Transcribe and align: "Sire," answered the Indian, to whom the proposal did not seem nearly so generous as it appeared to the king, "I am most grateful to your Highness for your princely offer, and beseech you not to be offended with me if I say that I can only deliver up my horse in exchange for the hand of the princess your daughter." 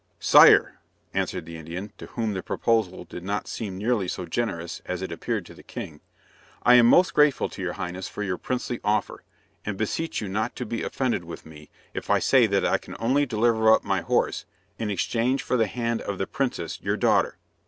"Sire," 0.19 0.79
answered 1.13 1.45
the 1.45 1.57
Indian, 1.57 1.91
to 1.99 2.07
whom 2.07 2.33
the 2.33 2.41
proposal 2.41 3.03
did 3.03 3.23
not 3.23 3.47
seem 3.47 3.77
nearly 3.77 4.07
so 4.07 4.25
generous 4.25 4.81
as 4.83 5.03
it 5.03 5.11
appeared 5.11 5.45
to 5.45 5.53
the 5.53 5.61
king, 5.61 5.99
"I 6.63 6.73
am 6.73 6.87
most 6.87 7.13
grateful 7.13 7.49
to 7.49 7.61
your 7.61 7.73
Highness 7.73 8.07
for 8.07 8.23
your 8.23 8.39
princely 8.39 8.79
offer, 8.83 9.23
and 9.63 9.77
beseech 9.77 10.19
you 10.19 10.27
not 10.27 10.55
to 10.55 10.65
be 10.65 10.81
offended 10.81 11.23
with 11.23 11.45
me 11.45 11.69
if 11.93 12.09
I 12.09 12.17
say 12.17 12.47
that 12.47 12.65
I 12.65 12.79
can 12.79 12.95
only 12.99 13.27
deliver 13.27 13.71
up 13.71 13.83
my 13.83 14.01
horse 14.01 14.45
in 14.79 14.89
exchange 14.89 15.43
for 15.43 15.55
the 15.55 15.67
hand 15.67 16.01
of 16.01 16.17
the 16.17 16.25
princess 16.25 16.81
your 16.81 16.97
daughter." 16.97 17.37